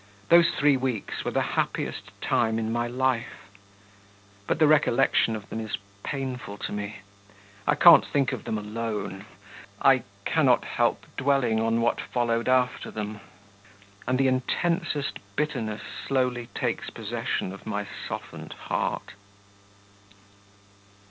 Those 0.29 0.49
three 0.49 0.75
weeks 0.77 1.23
were 1.23 1.29
the 1.29 1.43
happiest 1.53 2.09
time 2.23 2.57
in 2.57 2.71
my 2.71 2.87
life; 2.87 3.47
but 4.47 4.57
the 4.57 4.65
recollection 4.65 5.35
of 5.35 5.47
them 5.49 5.59
is 5.59 5.77
painful 6.01 6.57
to 6.57 6.71
me. 6.71 7.01
I 7.67 7.75
can't 7.75 8.03
think 8.03 8.31
of 8.31 8.43
them 8.45 8.57
alone; 8.57 9.25
I 9.79 10.01
cannot 10.25 10.65
help 10.65 11.05
dwelling 11.17 11.59
on 11.59 11.81
what 11.81 12.01
followed 12.01 12.49
after 12.49 12.89
them, 12.89 13.19
and 14.07 14.17
the 14.17 14.27
intensest 14.27 15.19
bitterness 15.35 15.83
slowly 16.07 16.47
takes 16.55 16.89
possession 16.89 17.53
of 17.53 17.67
my 17.67 17.85
softened 18.07 18.53
heart. 18.53 19.13